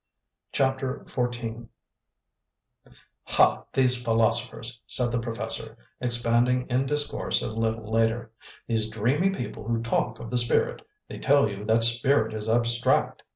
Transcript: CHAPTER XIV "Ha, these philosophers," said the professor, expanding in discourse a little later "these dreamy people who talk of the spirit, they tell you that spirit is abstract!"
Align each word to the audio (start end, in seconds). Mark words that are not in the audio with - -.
CHAPTER 0.51 1.03
XIV 1.05 1.67
"Ha, 3.25 3.65
these 3.73 4.01
philosophers," 4.01 4.81
said 4.87 5.11
the 5.11 5.19
professor, 5.19 5.77
expanding 5.99 6.65
in 6.71 6.87
discourse 6.87 7.43
a 7.43 7.51
little 7.51 7.91
later 7.93 8.31
"these 8.65 8.89
dreamy 8.89 9.29
people 9.29 9.67
who 9.67 9.83
talk 9.83 10.19
of 10.19 10.31
the 10.31 10.39
spirit, 10.39 10.81
they 11.07 11.19
tell 11.19 11.47
you 11.47 11.65
that 11.65 11.83
spirit 11.83 12.33
is 12.33 12.49
abstract!" 12.49 13.21